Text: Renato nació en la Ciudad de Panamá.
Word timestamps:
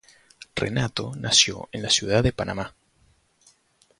Renato 0.55 1.13
nació 1.15 1.69
en 1.71 1.83
la 1.83 1.91
Ciudad 1.91 2.23
de 2.23 2.33
Panamá. 2.33 2.73